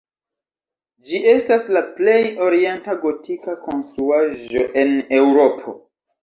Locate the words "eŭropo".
5.21-5.77